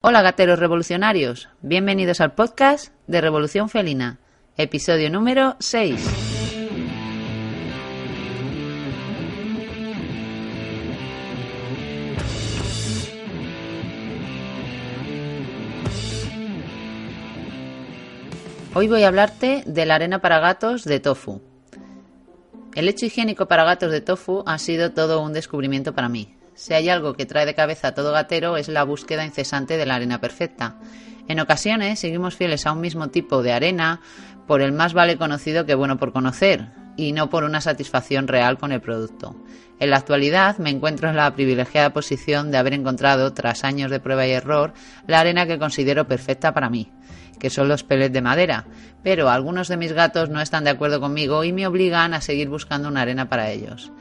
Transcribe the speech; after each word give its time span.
Hola 0.00 0.22
gateros 0.22 0.60
revolucionarios, 0.60 1.48
bienvenidos 1.60 2.20
al 2.20 2.32
podcast 2.32 2.92
de 3.08 3.20
Revolución 3.20 3.68
Felina, 3.68 4.20
episodio 4.56 5.10
número 5.10 5.56
6. 5.58 6.00
Hoy 18.74 18.86
voy 18.86 19.02
a 19.02 19.08
hablarte 19.08 19.64
de 19.66 19.84
la 19.84 19.96
arena 19.96 20.20
para 20.20 20.38
gatos 20.38 20.84
de 20.84 21.00
tofu. 21.00 21.42
El 22.76 22.86
lecho 22.86 23.04
higiénico 23.04 23.48
para 23.48 23.64
gatos 23.64 23.90
de 23.90 24.00
tofu 24.00 24.44
ha 24.46 24.58
sido 24.58 24.92
todo 24.92 25.20
un 25.20 25.32
descubrimiento 25.32 25.92
para 25.92 26.08
mí. 26.08 26.37
Si 26.58 26.74
hay 26.74 26.88
algo 26.88 27.14
que 27.14 27.24
trae 27.24 27.46
de 27.46 27.54
cabeza 27.54 27.86
a 27.86 27.94
todo 27.94 28.10
gatero 28.10 28.56
es 28.56 28.66
la 28.66 28.82
búsqueda 28.82 29.24
incesante 29.24 29.76
de 29.76 29.86
la 29.86 29.94
arena 29.94 30.20
perfecta. 30.20 30.74
En 31.28 31.38
ocasiones 31.38 32.00
seguimos 32.00 32.34
fieles 32.34 32.66
a 32.66 32.72
un 32.72 32.80
mismo 32.80 33.10
tipo 33.10 33.44
de 33.44 33.52
arena 33.52 34.00
por 34.48 34.60
el 34.60 34.72
más 34.72 34.92
vale 34.92 35.16
conocido 35.16 35.66
que 35.66 35.76
bueno 35.76 35.98
por 35.98 36.12
conocer 36.12 36.66
y 36.98 37.12
no 37.12 37.30
por 37.30 37.44
una 37.44 37.60
satisfacción 37.60 38.26
real 38.26 38.58
con 38.58 38.72
el 38.72 38.80
producto. 38.80 39.36
En 39.78 39.90
la 39.90 39.98
actualidad 39.98 40.58
me 40.58 40.70
encuentro 40.70 41.08
en 41.08 41.16
la 41.16 41.32
privilegiada 41.32 41.92
posición 41.92 42.50
de 42.50 42.58
haber 42.58 42.74
encontrado, 42.74 43.32
tras 43.32 43.62
años 43.62 43.92
de 43.92 44.00
prueba 44.00 44.26
y 44.26 44.32
error, 44.32 44.74
la 45.06 45.20
arena 45.20 45.46
que 45.46 45.60
considero 45.60 46.08
perfecta 46.08 46.52
para 46.52 46.68
mí, 46.68 46.90
que 47.38 47.50
son 47.50 47.68
los 47.68 47.84
pellets 47.84 48.12
de 48.12 48.20
madera, 48.20 48.66
pero 49.04 49.30
algunos 49.30 49.68
de 49.68 49.76
mis 49.76 49.92
gatos 49.92 50.28
no 50.28 50.40
están 50.40 50.64
de 50.64 50.70
acuerdo 50.70 51.00
conmigo 51.00 51.44
y 51.44 51.52
me 51.52 51.68
obligan 51.68 52.12
a 52.14 52.20
seguir 52.20 52.48
buscando 52.48 52.88
una 52.88 53.02
arena 53.02 53.28
para 53.28 53.52
ellos. 53.52 53.92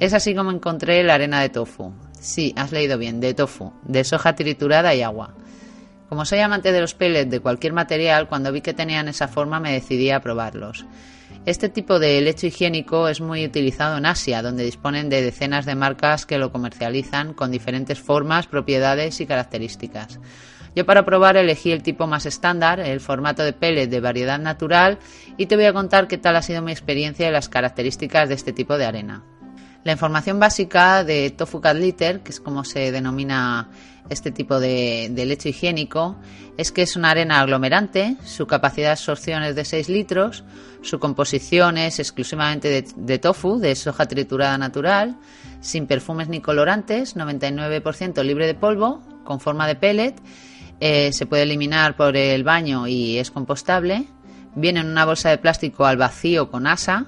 Es 0.00 0.14
así 0.14 0.34
como 0.34 0.50
encontré 0.50 1.04
la 1.04 1.14
arena 1.14 1.42
de 1.42 1.50
tofu. 1.50 1.92
Sí, 2.18 2.54
has 2.56 2.72
leído 2.72 2.96
bien, 2.96 3.20
de 3.20 3.34
tofu, 3.34 3.74
de 3.82 4.02
soja 4.02 4.34
triturada 4.34 4.94
y 4.94 5.02
agua. 5.02 5.34
Como 6.08 6.24
soy 6.24 6.38
amante 6.38 6.72
de 6.72 6.80
los 6.80 6.94
pellets 6.94 7.30
de 7.30 7.40
cualquier 7.40 7.74
material, 7.74 8.28
cuando 8.28 8.50
vi 8.52 8.62
que 8.62 8.72
tenían 8.72 9.08
esa 9.08 9.28
forma 9.28 9.60
me 9.60 9.72
decidí 9.72 10.10
a 10.10 10.20
probarlos. 10.20 10.86
Este 11.46 11.68
tipo 11.68 12.00
de 12.00 12.20
lecho 12.22 12.48
higiénico 12.48 13.06
es 13.06 13.20
muy 13.20 13.44
utilizado 13.44 13.96
en 13.98 14.06
Asia, 14.06 14.42
donde 14.42 14.64
disponen 14.64 15.08
de 15.08 15.22
decenas 15.22 15.64
de 15.64 15.76
marcas 15.76 16.26
que 16.26 16.38
lo 16.38 16.50
comercializan 16.50 17.34
con 17.34 17.52
diferentes 17.52 18.00
formas, 18.00 18.48
propiedades 18.48 19.20
y 19.20 19.26
características. 19.26 20.18
Yo 20.74 20.84
para 20.84 21.04
probar 21.04 21.36
elegí 21.36 21.70
el 21.70 21.84
tipo 21.84 22.08
más 22.08 22.26
estándar, 22.26 22.80
el 22.80 22.98
formato 22.98 23.44
de 23.44 23.52
pellet 23.52 23.86
de 23.86 24.00
variedad 24.00 24.40
natural 24.40 24.98
y 25.36 25.46
te 25.46 25.54
voy 25.54 25.66
a 25.66 25.72
contar 25.72 26.08
qué 26.08 26.18
tal 26.18 26.34
ha 26.34 26.42
sido 26.42 26.62
mi 26.62 26.72
experiencia 26.72 27.28
y 27.28 27.32
las 27.32 27.48
características 27.48 28.28
de 28.28 28.34
este 28.34 28.52
tipo 28.52 28.76
de 28.76 28.86
arena. 28.86 29.22
La 29.84 29.92
información 29.92 30.40
básica 30.40 31.04
de 31.04 31.30
Tofu 31.30 31.60
Cat 31.60 31.76
Litter, 31.76 32.24
que 32.24 32.32
es 32.32 32.40
como 32.40 32.64
se 32.64 32.90
denomina 32.90 33.68
este 34.08 34.30
tipo 34.30 34.60
de, 34.60 35.10
lecho 35.14 35.48
higiénico, 35.48 36.16
es 36.56 36.72
que 36.72 36.82
es 36.82 36.96
una 36.96 37.10
arena 37.10 37.40
aglomerante, 37.40 38.16
su 38.24 38.46
capacidad 38.46 38.88
de 38.88 38.92
absorción 38.92 39.42
es 39.42 39.56
de 39.56 39.64
6 39.64 39.88
litros, 39.88 40.44
su 40.82 40.98
composición 40.98 41.78
es 41.78 41.98
exclusivamente 41.98 42.84
de, 42.96 43.18
tofu, 43.18 43.58
de 43.58 43.74
soja 43.74 44.06
triturada 44.06 44.56
natural, 44.58 45.16
sin 45.60 45.86
perfumes 45.86 46.28
ni 46.28 46.40
colorantes, 46.40 47.16
99% 47.16 48.22
libre 48.22 48.46
de 48.46 48.54
polvo, 48.54 49.02
con 49.24 49.40
forma 49.40 49.66
de 49.66 49.74
pellet, 49.74 50.14
eh, 50.80 51.12
se 51.12 51.26
puede 51.26 51.42
eliminar 51.42 51.96
por 51.96 52.16
el 52.16 52.44
baño 52.44 52.86
y 52.86 53.18
es 53.18 53.30
compostable, 53.30 54.06
viene 54.54 54.80
en 54.80 54.86
una 54.86 55.04
bolsa 55.04 55.30
de 55.30 55.38
plástico 55.38 55.86
al 55.86 55.96
vacío 55.96 56.50
con 56.50 56.66
asa, 56.66 57.06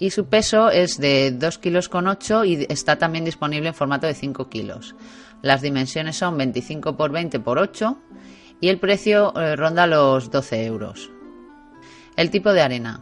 y 0.00 0.10
su 0.10 0.24
peso 0.24 0.70
es 0.70 0.98
de 0.98 1.38
2,8 1.38 1.60
kilos 1.60 2.46
y 2.46 2.66
está 2.72 2.96
también 2.96 3.24
disponible 3.24 3.68
en 3.68 3.74
formato 3.74 4.06
de 4.06 4.14
5 4.14 4.48
kilos. 4.48 4.96
Las 5.42 5.60
dimensiones 5.60 6.16
son 6.16 6.38
25 6.38 6.96
por 6.96 7.12
20 7.12 7.38
por 7.40 7.58
8 7.58 7.98
y 8.62 8.68
el 8.68 8.78
precio 8.78 9.38
eh, 9.38 9.56
ronda 9.56 9.86
los 9.86 10.30
12 10.30 10.64
euros. 10.64 11.10
El 12.16 12.30
tipo 12.30 12.52
de 12.52 12.62
arena. 12.62 13.00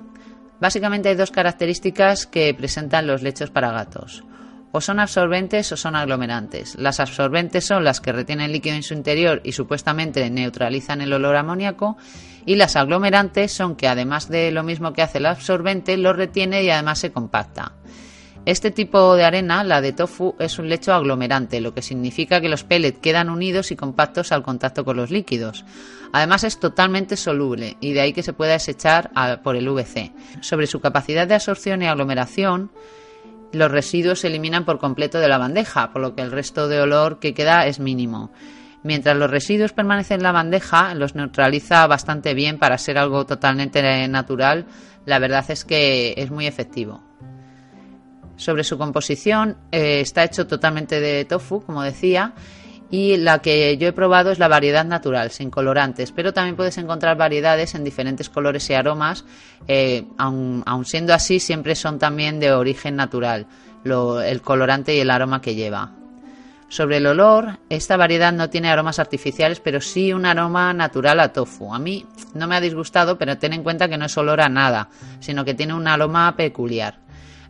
Básicamente 0.60 1.08
hay 1.08 1.14
dos 1.14 1.30
características 1.30 2.26
que 2.26 2.52
presentan 2.52 3.06
los 3.06 3.22
lechos 3.22 3.50
para 3.50 3.70
gatos. 3.70 4.24
O 4.72 4.80
son 4.80 5.00
absorbentes 5.00 5.72
o 5.72 5.76
son 5.76 5.96
aglomerantes. 5.96 6.76
Las 6.76 7.00
absorbentes 7.00 7.66
son 7.66 7.84
las 7.84 8.00
que 8.00 8.12
retienen 8.12 8.52
líquido 8.52 8.76
en 8.76 8.82
su 8.82 8.94
interior 8.94 9.40
y 9.44 9.52
supuestamente 9.52 10.28
neutralizan 10.30 11.00
el 11.00 11.12
olor 11.12 11.36
amoníaco 11.36 11.96
y 12.44 12.56
las 12.56 12.76
aglomerantes 12.76 13.52
son 13.52 13.76
que 13.76 13.88
además 13.88 14.28
de 14.28 14.50
lo 14.50 14.62
mismo 14.62 14.92
que 14.92 15.02
hace 15.02 15.18
el 15.18 15.26
absorbente, 15.26 15.96
lo 15.96 16.12
retiene 16.12 16.62
y 16.62 16.70
además 16.70 16.98
se 16.98 17.12
compacta. 17.12 17.72
Este 18.48 18.70
tipo 18.70 19.14
de 19.14 19.24
arena, 19.24 19.62
la 19.62 19.82
de 19.82 19.92
tofu, 19.92 20.34
es 20.38 20.58
un 20.58 20.70
lecho 20.70 20.94
aglomerante, 20.94 21.60
lo 21.60 21.74
que 21.74 21.82
significa 21.82 22.40
que 22.40 22.48
los 22.48 22.64
pellets 22.64 22.98
quedan 22.98 23.28
unidos 23.28 23.70
y 23.70 23.76
compactos 23.76 24.32
al 24.32 24.42
contacto 24.42 24.86
con 24.86 24.96
los 24.96 25.10
líquidos. 25.10 25.66
Además 26.14 26.44
es 26.44 26.58
totalmente 26.58 27.18
soluble 27.18 27.76
y 27.80 27.92
de 27.92 28.00
ahí 28.00 28.14
que 28.14 28.22
se 28.22 28.32
pueda 28.32 28.52
desechar 28.52 29.10
por 29.42 29.56
el 29.56 29.68
VC. 29.68 30.12
Sobre 30.40 30.66
su 30.66 30.80
capacidad 30.80 31.26
de 31.26 31.34
absorción 31.34 31.82
y 31.82 31.88
aglomeración, 31.88 32.70
los 33.52 33.70
residuos 33.70 34.20
se 34.20 34.28
eliminan 34.28 34.64
por 34.64 34.78
completo 34.78 35.18
de 35.18 35.28
la 35.28 35.38
bandeja, 35.38 35.92
por 35.92 36.02
lo 36.02 36.14
que 36.14 36.22
el 36.22 36.30
resto 36.30 36.68
de 36.68 36.80
olor 36.80 37.18
que 37.18 37.34
queda 37.34 37.66
es 37.66 37.80
mínimo. 37.80 38.30
Mientras 38.82 39.16
los 39.16 39.30
residuos 39.30 39.72
permanecen 39.72 40.18
en 40.18 40.22
la 40.22 40.32
bandeja, 40.32 40.94
los 40.94 41.14
neutraliza 41.14 41.86
bastante 41.86 42.34
bien 42.34 42.58
para 42.58 42.78
ser 42.78 42.98
algo 42.98 43.26
totalmente 43.26 44.06
natural. 44.08 44.66
La 45.04 45.18
verdad 45.18 45.44
es 45.48 45.64
que 45.64 46.14
es 46.16 46.30
muy 46.30 46.46
efectivo. 46.46 47.02
Sobre 48.36 48.62
su 48.62 48.78
composición, 48.78 49.56
eh, 49.72 50.00
está 50.00 50.22
hecho 50.22 50.46
totalmente 50.46 51.00
de 51.00 51.24
tofu, 51.24 51.60
como 51.60 51.82
decía, 51.82 52.34
y 52.90 53.16
la 53.16 53.40
que 53.40 53.76
yo 53.76 53.88
he 53.88 53.92
probado 53.92 54.30
es 54.30 54.38
la 54.38 54.48
variedad 54.48 54.84
natural, 54.84 55.30
sin 55.30 55.50
colorantes, 55.50 56.12
pero 56.12 56.32
también 56.32 56.56
puedes 56.56 56.78
encontrar 56.78 57.16
variedades 57.16 57.74
en 57.74 57.84
diferentes 57.84 58.28
colores 58.28 58.68
y 58.70 58.74
aromas, 58.74 59.24
eh, 59.66 60.04
aun, 60.16 60.64
siendo 60.84 61.12
así, 61.12 61.40
siempre 61.40 61.74
son 61.74 61.98
también 61.98 62.40
de 62.40 62.52
origen 62.52 62.96
natural, 62.96 63.46
el 63.84 64.42
colorante 64.42 64.94
y 64.94 65.00
el 65.00 65.10
aroma 65.10 65.40
que 65.40 65.54
lleva. 65.54 65.92
Sobre 66.70 66.98
el 66.98 67.06
olor, 67.06 67.58
esta 67.70 67.96
variedad 67.96 68.30
no 68.30 68.50
tiene 68.50 68.68
aromas 68.68 68.98
artificiales, 68.98 69.58
pero 69.58 69.80
sí 69.80 70.12
un 70.12 70.26
aroma 70.26 70.74
natural 70.74 71.18
a 71.20 71.32
tofu. 71.32 71.74
A 71.74 71.78
mí 71.78 72.04
no 72.34 72.46
me 72.46 72.56
ha 72.56 72.60
disgustado, 72.60 73.16
pero 73.16 73.38
ten 73.38 73.54
en 73.54 73.62
cuenta 73.62 73.88
que 73.88 73.96
no 73.96 74.04
es 74.04 74.16
olor 74.18 74.42
a 74.42 74.50
nada, 74.50 74.90
sino 75.18 75.46
que 75.46 75.54
tiene 75.54 75.72
un 75.72 75.88
aroma 75.88 76.36
peculiar. 76.36 76.98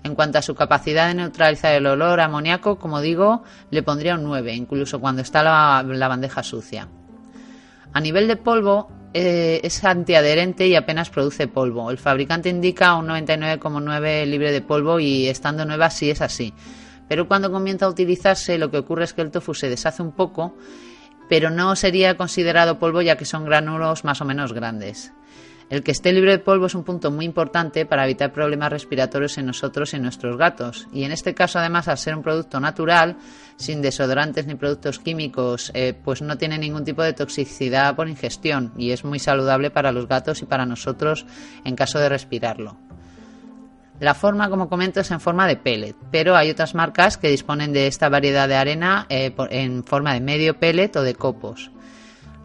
En 0.05 0.15
cuanto 0.15 0.39
a 0.39 0.43
su 0.43 0.55
capacidad 0.55 1.09
de 1.09 1.15
neutralizar 1.15 1.75
el 1.75 1.87
olor 1.87 2.21
amoníaco, 2.21 2.79
como 2.79 3.01
digo, 3.01 3.43
le 3.71 3.83
pondría 3.83 4.15
un 4.15 4.25
9, 4.25 4.55
incluso 4.55 5.01
cuando 5.01 5.23
está 5.23 5.43
la, 5.43 6.09
bandeja 6.09 6.43
sucia. 6.43 6.89
A 7.93 8.01
nivel 8.01 8.29
de 8.29 8.37
polvo, 8.37 8.91
eh, 9.13 9.61
es 9.63 9.83
antiadherente 9.85 10.67
y 10.67 10.77
apenas 10.77 11.11
produce 11.11 11.49
polvo. 11.49 11.91
El 11.91 11.99
fabricante 11.99 12.49
indica 12.49 12.95
un 12.95 13.09
99,9 13.09 14.27
libre 14.27 14.53
de 14.53 14.61
polvo 14.61 15.01
y 15.01 15.27
estando 15.27 15.65
nueva 15.65 15.91
sí 15.91 16.11
es 16.11 16.21
así. 16.21 16.55
Pero 17.09 17.27
cuando 17.27 17.51
comienza 17.51 17.87
a 17.87 17.89
utilizarse, 17.89 18.59
lo 18.59 18.71
que 18.71 18.79
ocurre 18.79 19.05
es 19.05 19.15
que 19.15 19.23
el 19.23 19.31
tofu 19.31 19.55
se 19.55 19.69
deshace 19.69 20.03
un 20.03 20.13
poco, 20.13 20.55
pero 21.29 21.51
no 21.51 21.75
sería 21.75 22.17
considerado 22.17 22.79
polvo 22.79 23.03
ya 23.03 23.17
que 23.17 23.25
son 23.25 23.45
gránulos 23.45 24.05
más 24.05 24.21
o 24.21 24.25
menos 24.25 24.53
grandes. 24.53 25.13
El 25.71 25.83
que 25.83 25.91
esté 25.91 26.13
libre 26.13 26.33
de 26.33 26.39
polvo 26.39 26.67
es 26.67 26.75
un 26.75 26.83
punto 26.83 27.11
muy 27.11 27.27
importante 27.27 27.85
para 27.85 28.05
evitar 28.05 28.33
problemas 28.33 28.73
respiratorios 28.73 29.37
en 29.37 29.45
nosotros 29.45 29.93
y 29.93 29.97
en 29.97 30.03
nuestros 30.03 30.39
gatos. 30.39 30.89
Y 30.95 31.05
en 31.05 31.13
este 31.13 31.35
caso, 31.35 31.59
además, 31.59 31.89
al 31.89 31.99
ser 31.99 32.17
un 32.17 32.23
producto 32.23 32.59
natural, 32.59 33.19
sin 33.57 33.83
desodorantes 33.83 34.47
ni 34.47 34.55
productos 34.55 34.99
químicos, 34.99 35.71
eh, 35.75 35.93
pues 35.93 36.23
no 36.23 36.39
tiene 36.39 36.57
ningún 36.57 36.85
tipo 36.85 37.03
de 37.03 37.13
toxicidad 37.13 37.95
por 37.97 38.09
ingestión 38.09 38.73
y 38.79 38.93
es 38.93 39.05
muy 39.05 39.19
saludable 39.19 39.71
para 39.71 39.93
los 39.93 40.09
gatos 40.09 40.41
y 40.41 40.47
para 40.47 40.65
nosotros 40.65 41.27
en 41.65 41.77
caso 41.77 41.99
de 41.99 42.09
respirarlo. 42.09 42.79
La 44.01 44.15
forma, 44.15 44.49
como 44.49 44.71
comento, 44.71 45.01
es 45.01 45.11
en 45.11 45.21
forma 45.21 45.47
de 45.47 45.57
pellet, 45.57 45.97
pero 46.11 46.37
hay 46.37 46.51
otras 46.51 46.75
marcas 46.75 47.19
que 47.19 47.29
disponen 47.29 47.73
de 47.73 47.89
esta 47.89 48.09
variedad 48.09 48.49
de 48.49 48.55
arena 48.55 49.07
eh, 49.11 49.35
en 49.51 49.85
forma 49.85 50.15
de 50.15 50.21
medio 50.21 50.59
pellet 50.59 50.97
o 50.97 51.03
de 51.03 51.15
copos. 51.15 51.73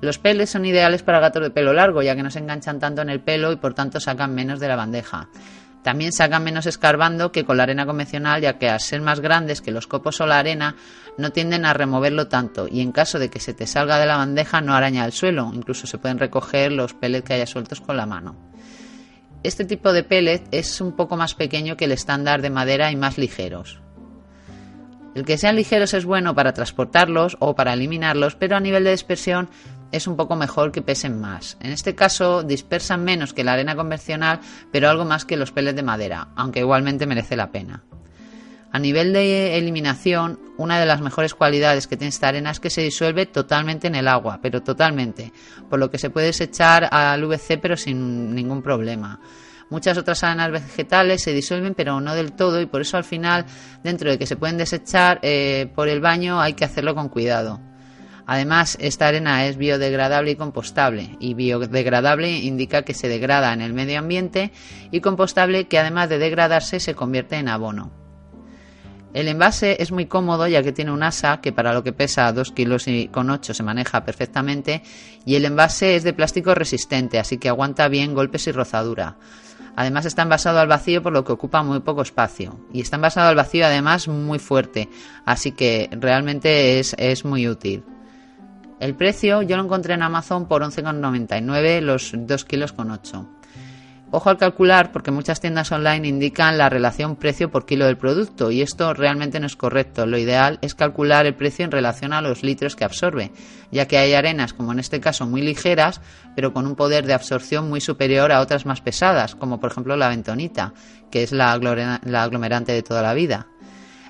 Los 0.04 0.20
pellets 0.20 0.52
son 0.52 0.66
ideales 0.66 1.02
para 1.02 1.22
gatos 1.22 1.44
de 1.44 1.50
pelo 1.50 1.72
largo, 1.72 2.02
ya 2.02 2.14
que 2.14 2.24
no 2.24 2.30
se 2.30 2.40
enganchan 2.40 2.78
tanto 2.78 3.02
en 3.02 3.10
el 3.10 3.22
pelo 3.22 3.54
y 3.54 3.56
por 3.56 3.74
tanto 3.74 4.02
sacan 4.02 4.36
menos 4.36 4.60
de 4.60 4.68
la 4.68 4.76
bandeja. 4.76 5.30
También 5.82 6.12
sacan 6.12 6.44
menos 6.44 6.66
escarbando 6.66 7.32
que 7.32 7.46
con 7.46 7.56
la 7.56 7.64
arena 7.64 7.86
convencional, 7.86 8.42
ya 8.42 8.58
que 8.58 8.68
al 8.68 8.82
ser 8.82 9.00
más 9.00 9.22
grandes 9.22 9.62
que 9.62 9.72
los 9.72 9.88
copos 9.88 10.20
o 10.20 10.28
la 10.28 10.40
arena, 10.40 10.76
no 11.18 11.32
tienden 11.32 11.64
a 11.64 11.72
removerlo 11.72 12.28
tanto 12.28 12.68
y 12.70 12.82
en 12.82 12.92
caso 12.92 13.18
de 13.18 13.30
que 13.30 13.40
se 13.40 13.54
te 13.54 13.66
salga 13.66 13.98
de 13.98 14.06
la 14.06 14.18
bandeja 14.18 14.60
no 14.60 14.74
araña 14.74 15.06
el 15.06 15.14
suelo, 15.14 15.50
incluso 15.54 15.88
se 15.88 15.98
pueden 15.98 16.20
recoger 16.20 16.74
los 16.74 16.94
pellets 16.94 17.26
que 17.26 17.36
haya 17.36 17.48
sueltos 17.48 17.80
con 17.80 17.96
la 17.96 18.06
mano. 18.06 18.36
Este 19.42 19.64
tipo 19.64 19.94
de 19.94 20.04
pellet 20.04 20.44
es 20.52 20.82
un 20.82 20.98
poco 20.98 21.16
más 21.16 21.34
pequeño 21.34 21.78
que 21.78 21.86
el 21.86 21.94
estándar 21.94 22.42
de 22.42 22.50
madera 22.50 22.92
y 22.92 22.98
más 22.98 23.18
ligeros. 23.18 23.80
El 25.16 25.24
que 25.26 25.38
sean 25.38 25.56
ligeros 25.56 25.94
es 25.94 26.06
bueno 26.06 26.34
para 26.36 26.54
transportarlos 26.54 27.38
o 27.40 27.56
para 27.56 27.74
eliminarlos, 27.74 28.36
pero 28.36 28.58
a 28.58 28.60
nivel 28.60 28.84
de 28.84 28.92
dispersión 28.92 29.48
es 29.94 30.08
un 30.08 30.18
poco 30.18 30.36
mejor 30.36 30.72
que 30.72 30.82
pesen 30.82 31.22
más. 31.22 31.56
En 31.62 31.72
este 31.72 31.94
caso 31.94 32.42
dispersan 32.42 33.04
menos 33.04 33.34
que 33.34 33.44
la 33.44 33.54
arena 33.54 33.76
convencional, 33.76 34.40
pero 34.72 34.90
algo 34.90 35.06
más 35.06 35.24
que 35.24 35.38
los 35.38 35.52
pellets 35.52 35.76
de 35.76 35.84
madera, 35.84 36.30
aunque 36.36 36.62
igualmente 36.62 37.06
merece 37.06 37.38
la 37.38 37.52
pena. 37.52 37.84
A 38.72 38.80
nivel 38.80 39.14
de 39.14 39.56
eliminación, 39.56 40.40
una 40.58 40.80
de 40.80 40.88
las 40.88 41.00
mejores 41.00 41.36
cualidades 41.36 41.86
que 41.86 41.96
tiene 41.96 42.10
esta 42.10 42.30
arena 42.30 42.50
es 42.50 42.60
que 42.60 42.72
se 42.72 42.82
disuelve 42.82 43.28
totalmente 43.28 43.86
en 43.86 43.94
el 43.94 44.08
agua, 44.08 44.40
pero 44.42 44.64
totalmente, 44.64 45.32
por 45.70 45.78
lo 45.78 45.92
que 45.92 46.00
se 46.00 46.10
puede 46.10 46.26
desechar 46.28 46.90
al 46.92 47.24
VC 47.24 47.60
pero 47.62 47.78
sin 47.78 48.34
ningún 48.34 48.64
problema. 48.64 49.20
Muchas 49.70 49.96
otras 50.00 50.24
arenas 50.24 50.52
vegetales 50.52 51.22
se 51.22 51.34
disuelven 51.34 51.76
pero 51.76 52.02
no 52.02 52.16
del 52.16 52.34
todo 52.34 52.60
y 52.62 52.66
por 52.66 52.82
eso 52.82 52.98
al 52.98 53.04
final, 53.04 53.46
dentro 53.84 54.10
de 54.10 54.18
que 54.18 54.26
se 54.26 54.38
pueden 54.38 54.58
desechar 54.58 55.20
eh, 55.22 55.72
por 55.76 55.88
el 55.88 56.02
baño, 56.02 56.42
hay 56.42 56.54
que 56.54 56.66
hacerlo 56.66 56.96
con 56.96 57.10
cuidado. 57.10 57.60
Además, 58.26 58.78
esta 58.80 59.08
arena 59.08 59.46
es 59.46 59.58
biodegradable 59.58 60.32
y 60.32 60.36
compostable, 60.36 61.18
y 61.20 61.34
biodegradable 61.34 62.32
indica 62.40 62.84
que 62.84 62.94
se 62.94 63.10
degrada 63.10 63.52
en 63.54 63.62
el 63.62 63.74
medio 63.74 64.00
ambiente 64.00 64.52
y 64.92 65.02
compostable 65.02 65.68
que 65.68 65.80
además 65.80 66.10
de 66.10 66.20
degradarse 66.20 66.80
se 66.80 66.96
convierte 66.96 67.36
en 67.36 67.50
abono. 67.50 67.92
El 69.14 69.28
envase 69.28 69.78
es 69.80 69.92
muy 69.92 70.08
cómodo 70.08 70.48
ya 70.48 70.64
que 70.64 70.72
tiene 70.72 70.92
un 70.92 71.04
asa 71.04 71.40
que 71.40 71.52
para 71.52 71.74
lo 71.74 71.84
que 71.84 71.94
pesa 71.94 72.32
2 72.34 72.52
kilos 72.52 72.88
y 72.88 73.10
con 73.10 73.30
8 73.30 73.54
se 73.54 73.62
maneja 73.62 74.04
perfectamente 74.04 74.82
y 75.24 75.36
el 75.36 75.46
envase 75.46 75.96
es 75.96 76.04
de 76.04 76.14
plástico 76.14 76.56
resistente 76.56 77.20
así 77.20 77.38
que 77.38 77.50
aguanta 77.50 77.88
bien 77.90 78.16
golpes 78.16 78.48
y 78.48 78.52
rozadura. 78.52 79.18
Además 79.76 80.06
está 80.06 80.24
envasado 80.24 80.60
al 80.60 80.68
vacío 80.68 81.04
por 81.04 81.14
lo 81.14 81.24
que 81.24 81.32
ocupa 81.32 81.62
muy 81.62 81.82
poco 81.82 82.02
espacio 82.02 82.60
y 82.74 82.82
está 82.82 82.96
envasado 82.96 83.30
al 83.30 83.36
vacío 83.36 83.68
además 83.68 84.08
muy 84.08 84.40
fuerte 84.40 84.90
así 85.26 85.52
que 85.52 85.90
realmente 85.92 86.80
es, 86.80 86.96
es 86.98 87.24
muy 87.24 87.48
útil. 87.48 87.84
El 88.84 88.96
precio 88.96 89.42
yo 89.44 89.56
lo 89.56 89.64
encontré 89.64 89.94
en 89.94 90.04
Amazon 90.04 90.46
por 90.46 90.62
11,99 90.62 91.80
los 91.80 92.12
2 92.14 92.44
kilos 92.44 92.74
con 92.74 92.92
8. 92.92 93.30
Ojo 94.12 94.30
al 94.30 94.38
calcular 94.38 94.92
porque 94.92 95.10
muchas 95.10 95.40
tiendas 95.40 95.72
online 95.72 96.06
indican 96.06 96.58
la 96.58 96.68
relación 96.68 97.16
precio 97.16 97.50
por 97.50 97.66
kilo 97.66 97.86
del 97.86 97.96
producto 97.96 98.52
y 98.52 98.62
esto 98.62 98.94
realmente 98.94 99.40
no 99.40 99.46
es 99.46 99.56
correcto. 99.56 100.06
Lo 100.06 100.18
ideal 100.18 100.60
es 100.62 100.76
calcular 100.76 101.26
el 101.26 101.34
precio 101.34 101.64
en 101.64 101.72
relación 101.72 102.12
a 102.12 102.22
los 102.22 102.44
litros 102.44 102.76
que 102.76 102.84
absorbe, 102.84 103.32
ya 103.72 103.88
que 103.88 103.98
hay 103.98 104.16
arenas 104.16 104.52
como 104.52 104.74
en 104.74 104.80
este 104.80 105.00
caso 105.00 105.26
muy 105.28 105.42
ligeras 105.42 106.02
pero 106.36 106.52
con 106.52 106.68
un 106.68 106.76
poder 106.76 107.06
de 107.06 107.14
absorción 107.14 107.70
muy 107.70 107.80
superior 107.80 108.34
a 108.34 108.42
otras 108.42 108.66
más 108.66 108.82
pesadas, 108.82 109.34
como 109.34 109.62
por 109.62 109.72
ejemplo 109.72 109.96
la 109.96 110.10
bentonita, 110.10 110.74
que 111.10 111.24
es 111.24 111.32
la 111.32 111.54
aglomerante 111.54 112.74
de 112.74 112.84
toda 112.84 113.02
la 113.02 113.14
vida. 113.14 113.48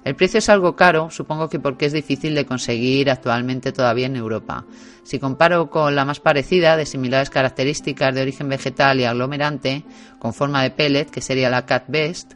El 0.03 0.15
precio 0.15 0.39
es 0.39 0.49
algo 0.49 0.75
caro, 0.75 1.09
supongo 1.09 1.47
que 1.47 1.59
porque 1.59 1.85
es 1.85 1.93
difícil 1.93 2.35
de 2.35 2.45
conseguir 2.45 3.09
actualmente 3.09 3.71
todavía 3.71 4.07
en 4.07 4.17
Europa. 4.17 4.65
Si 5.03 5.17
comparo 5.17 5.69
con 5.69 5.95
la 5.95 6.03
más 6.03 6.19
parecida, 6.19 6.75
de 6.75 6.85
similares 6.85 7.29
características 7.29 8.13
de 8.13 8.21
origen 8.21 8.49
vegetal 8.49 8.99
y 8.99 9.05
aglomerante, 9.05 9.85
con 10.19 10.33
forma 10.33 10.61
de 10.61 10.71
pellet, 10.71 11.09
que 11.09 11.21
sería 11.21 11.49
la 11.49 11.65
Cat 11.65 11.85
Best, 11.87 12.33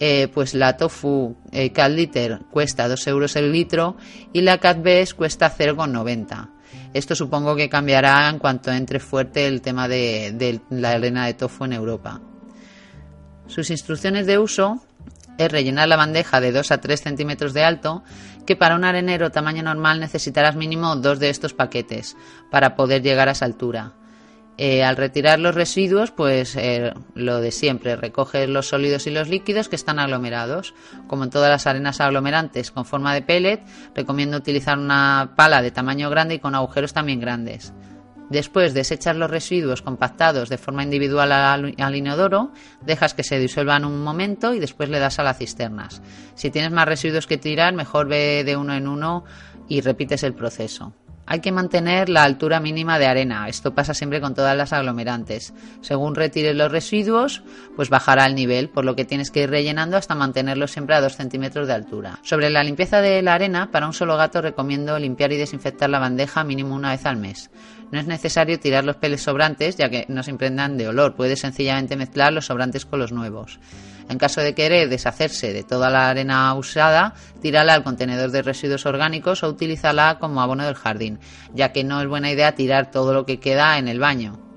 eh, 0.00 0.28
pues 0.32 0.54
la 0.54 0.76
Tofu 0.76 1.36
eh, 1.50 1.72
Cat 1.72 1.90
Liter 1.90 2.40
cuesta 2.50 2.88
2 2.88 3.06
euros 3.08 3.36
el 3.36 3.52
litro 3.52 3.96
y 4.32 4.42
la 4.42 4.58
Cat 4.58 4.82
Best 4.82 5.14
cuesta 5.14 5.52
0,90. 5.52 6.50
Esto 6.92 7.14
supongo 7.14 7.56
que 7.56 7.68
cambiará 7.68 8.28
en 8.28 8.38
cuanto 8.38 8.70
entre 8.70 9.00
fuerte 9.00 9.46
el 9.46 9.62
tema 9.62 9.88
de, 9.88 10.32
de 10.32 10.60
la 10.70 10.92
arena 10.92 11.26
de 11.26 11.34
tofu 11.34 11.64
en 11.64 11.72
Europa. 11.72 12.20
Sus 13.46 13.70
instrucciones 13.70 14.26
de 14.26 14.38
uso 14.38 14.82
es 15.38 15.50
rellenar 15.50 15.88
la 15.88 15.96
bandeja 15.96 16.40
de 16.40 16.52
2 16.52 16.70
a 16.72 16.80
3 16.80 17.00
centímetros 17.00 17.54
de 17.54 17.64
alto, 17.64 18.02
que 18.46 18.56
para 18.56 18.76
un 18.76 18.84
arenero 18.84 19.30
tamaño 19.30 19.62
normal 19.62 20.00
necesitarás 20.00 20.56
mínimo 20.56 20.96
dos 20.96 21.18
de 21.18 21.30
estos 21.30 21.54
paquetes 21.54 22.16
para 22.50 22.76
poder 22.76 23.02
llegar 23.02 23.28
a 23.28 23.32
esa 23.32 23.44
altura. 23.44 23.94
Eh, 24.60 24.82
al 24.82 24.96
retirar 24.96 25.38
los 25.38 25.54
residuos, 25.54 26.10
pues 26.10 26.56
eh, 26.56 26.92
lo 27.14 27.40
de 27.40 27.52
siempre, 27.52 27.94
recoges 27.94 28.48
los 28.48 28.66
sólidos 28.66 29.06
y 29.06 29.10
los 29.10 29.28
líquidos 29.28 29.68
que 29.68 29.76
están 29.76 30.00
aglomerados. 30.00 30.74
Como 31.06 31.22
en 31.22 31.30
todas 31.30 31.48
las 31.48 31.68
arenas 31.68 32.00
aglomerantes 32.00 32.72
con 32.72 32.84
forma 32.84 33.14
de 33.14 33.22
pellet, 33.22 33.60
recomiendo 33.94 34.36
utilizar 34.36 34.76
una 34.76 35.34
pala 35.36 35.62
de 35.62 35.70
tamaño 35.70 36.10
grande 36.10 36.34
y 36.34 36.38
con 36.40 36.56
agujeros 36.56 36.92
también 36.92 37.20
grandes. 37.20 37.72
Después 38.30 38.74
desechas 38.74 39.16
los 39.16 39.30
residuos 39.30 39.82
compactados 39.82 40.48
de 40.48 40.58
forma 40.58 40.82
individual 40.82 41.32
al, 41.32 41.96
inodoro, 41.96 42.52
dejas 42.82 43.14
que 43.14 43.24
se 43.24 43.38
disuelvan 43.38 43.84
un 43.84 44.02
momento 44.02 44.54
y 44.54 44.60
después 44.60 44.88
le 44.88 44.98
das 44.98 45.18
a 45.18 45.22
las 45.22 45.38
cisternas. 45.38 46.02
Si 46.34 46.50
tienes 46.50 46.70
más 46.70 46.86
residuos 46.86 47.26
que 47.26 47.38
tirar, 47.38 47.74
mejor 47.74 48.08
ve 48.08 48.44
de 48.44 48.56
uno 48.56 48.74
en 48.74 48.86
uno 48.86 49.24
y 49.68 49.80
repites 49.80 50.22
el 50.22 50.34
proceso. 50.34 50.92
Hay 51.30 51.40
que 51.40 51.52
mantener 51.52 52.08
la 52.08 52.24
altura 52.24 52.58
mínima 52.58 52.98
de 52.98 53.06
arena. 53.06 53.48
Esto 53.48 53.74
pasa 53.74 53.92
siempre 53.92 54.18
con 54.18 54.34
todas 54.34 54.56
las 54.56 54.72
aglomerantes. 54.72 55.52
Según 55.82 56.14
retires 56.14 56.56
los 56.56 56.72
residuos, 56.72 57.42
pues 57.76 57.90
bajará 57.90 58.24
el 58.24 58.34
nivel, 58.34 58.70
por 58.70 58.86
lo 58.86 58.96
que 58.96 59.04
tienes 59.04 59.30
que 59.30 59.42
ir 59.42 59.50
rellenando 59.50 59.98
hasta 59.98 60.14
mantenerlo 60.14 60.66
siempre 60.66 60.94
a 60.94 61.02
2 61.02 61.14
centímetros 61.14 61.68
de 61.68 61.74
altura. 61.74 62.18
Sobre 62.22 62.48
la 62.48 62.64
limpieza 62.64 63.02
de 63.02 63.20
la 63.20 63.34
arena, 63.34 63.70
para 63.70 63.86
un 63.86 63.92
solo 63.92 64.16
gato 64.16 64.40
recomiendo 64.40 64.98
limpiar 64.98 65.30
y 65.32 65.36
desinfectar 65.36 65.90
la 65.90 65.98
bandeja 65.98 66.44
mínimo 66.44 66.74
una 66.74 66.92
vez 66.92 67.04
al 67.04 67.18
mes. 67.18 67.50
No 67.92 68.00
es 68.00 68.06
necesario 68.06 68.58
tirar 68.58 68.84
los 68.84 68.96
peles 68.96 69.20
sobrantes, 69.20 69.76
ya 69.76 69.90
que 69.90 70.06
no 70.08 70.22
se 70.22 70.30
impregnan 70.30 70.78
de 70.78 70.88
olor. 70.88 71.14
Puedes 71.14 71.40
sencillamente 71.40 71.94
mezclar 71.96 72.32
los 72.32 72.46
sobrantes 72.46 72.86
con 72.86 73.00
los 73.00 73.12
nuevos. 73.12 73.60
En 74.08 74.18
caso 74.18 74.40
de 74.40 74.54
querer 74.54 74.88
deshacerse 74.88 75.52
de 75.52 75.64
toda 75.64 75.90
la 75.90 76.08
arena 76.08 76.54
usada, 76.54 77.14
tírala 77.42 77.74
al 77.74 77.84
contenedor 77.84 78.30
de 78.30 78.42
residuos 78.42 78.86
orgánicos 78.86 79.42
o 79.42 79.48
utilízala 79.48 80.18
como 80.18 80.40
abono 80.40 80.64
del 80.64 80.74
jardín, 80.74 81.18
ya 81.54 81.72
que 81.72 81.84
no 81.84 82.00
es 82.00 82.08
buena 82.08 82.30
idea 82.30 82.54
tirar 82.54 82.90
todo 82.90 83.12
lo 83.12 83.26
que 83.26 83.38
queda 83.38 83.78
en 83.78 83.88
el 83.88 84.00
baño. 84.00 84.48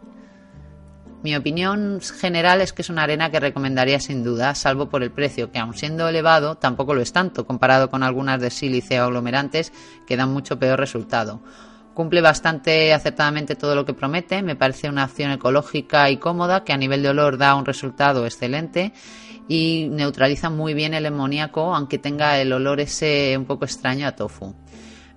Mi 1.24 1.36
opinión 1.36 2.02
general 2.02 2.62
es 2.62 2.74
que 2.74 2.82
es 2.82 2.90
una 2.90 3.04
arena 3.04 3.30
que 3.30 3.40
recomendaría 3.40 4.00
sin 4.00 4.24
duda, 4.24 4.56
salvo 4.56 4.90
por 4.90 5.04
el 5.04 5.12
precio, 5.12 5.52
que 5.52 5.60
aun 5.60 5.76
siendo 5.76 6.08
elevado, 6.08 6.56
tampoco 6.56 6.96
lo 6.96 7.02
es 7.02 7.14
tanto, 7.14 7.46
comparado 7.46 7.92
con 7.92 8.02
algunas 8.02 8.42
de 8.42 8.50
sílice 8.50 9.00
o 9.00 9.04
aglomerantes 9.04 9.72
que 10.08 10.18
dan 10.18 10.34
mucho 10.34 10.58
peor 10.58 10.80
resultado. 10.80 11.44
Cumple 11.94 12.22
bastante 12.22 12.92
acertadamente 12.92 13.56
todo 13.56 13.76
lo 13.76 13.86
que 13.86 13.94
promete, 13.94 14.42
me 14.42 14.56
parece 14.56 14.90
una 14.90 15.04
acción 15.04 15.30
ecológica 15.30 16.10
y 16.10 16.18
cómoda 16.18 16.64
que 16.64 16.74
a 16.74 16.78
nivel 16.78 17.04
de 17.04 17.10
olor 17.10 17.38
da 17.38 17.54
un 17.54 17.66
resultado 17.66 18.26
excelente 18.26 18.94
y 19.52 19.90
neutraliza 19.90 20.50
muy 20.50 20.74
bien 20.74 20.94
el 20.94 21.06
amoníaco, 21.06 21.76
aunque 21.76 21.98
tenga 21.98 22.40
el 22.40 22.54
olor 22.54 22.80
ese 22.80 23.36
un 23.38 23.44
poco 23.44 23.66
extraño 23.66 24.08
a 24.08 24.14
tofu. 24.14 24.56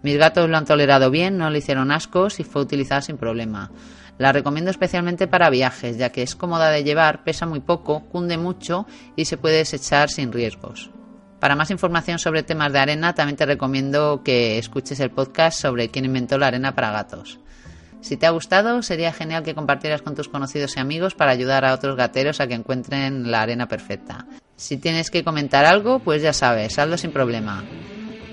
Mis 0.02 0.18
gatos 0.18 0.50
lo 0.50 0.56
han 0.56 0.64
tolerado 0.64 1.08
bien, 1.08 1.38
no 1.38 1.50
le 1.50 1.58
hicieron 1.58 1.92
ascos 1.92 2.40
y 2.40 2.42
fue 2.42 2.62
utilizada 2.62 3.00
sin 3.00 3.16
problema. 3.16 3.70
La 4.18 4.32
recomiendo 4.32 4.72
especialmente 4.72 5.28
para 5.28 5.50
viajes, 5.50 5.98
ya 5.98 6.10
que 6.10 6.22
es 6.22 6.34
cómoda 6.34 6.70
de 6.70 6.82
llevar, 6.82 7.22
pesa 7.22 7.46
muy 7.46 7.60
poco, 7.60 8.06
cunde 8.08 8.36
mucho 8.36 8.88
y 9.14 9.26
se 9.26 9.36
puede 9.36 9.58
desechar 9.58 10.10
sin 10.10 10.32
riesgos. 10.32 10.90
Para 11.38 11.54
más 11.54 11.70
información 11.70 12.18
sobre 12.18 12.42
temas 12.42 12.72
de 12.72 12.80
arena, 12.80 13.14
también 13.14 13.36
te 13.36 13.46
recomiendo 13.46 14.22
que 14.24 14.58
escuches 14.58 14.98
el 14.98 15.12
podcast 15.12 15.60
sobre 15.60 15.90
quién 15.90 16.06
inventó 16.06 16.38
la 16.38 16.48
arena 16.48 16.74
para 16.74 16.90
gatos. 16.90 17.38
Si 18.04 18.18
te 18.18 18.26
ha 18.26 18.30
gustado, 18.30 18.82
sería 18.82 19.14
genial 19.14 19.44
que 19.44 19.54
compartieras 19.54 20.02
con 20.02 20.14
tus 20.14 20.28
conocidos 20.28 20.76
y 20.76 20.80
amigos 20.80 21.14
para 21.14 21.32
ayudar 21.32 21.64
a 21.64 21.73
otros 21.73 21.96
gateros 21.96 22.38
a 22.38 22.46
que 22.46 22.52
encuentren 22.52 23.30
la 23.30 23.40
arena 23.40 23.66
perfecta. 23.66 24.26
Si 24.56 24.76
tienes 24.76 25.11
que 25.11 25.25
comentar 25.25 25.64
algo, 25.64 26.00
pues 26.00 26.20
ya 26.20 26.34
sabes, 26.34 26.78
hazlo 26.78 26.99
sin 26.99 27.12
problema. 27.12 27.64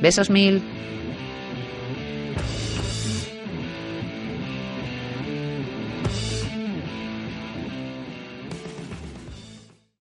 Besos 0.02 0.30
mil. 0.30 0.62